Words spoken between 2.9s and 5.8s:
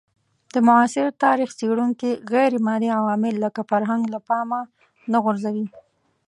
عوامل لکه فرهنګ له پامه نه غورځوي.